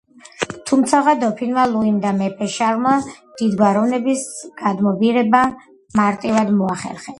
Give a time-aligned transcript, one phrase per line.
[0.69, 2.95] თუმცაღა დოფინმა ლუიმ და მეფე შარლმა
[3.41, 4.25] დიდგვაროვნების
[4.65, 5.45] გადმობირება
[6.03, 7.09] მარტივად მოახერხეს.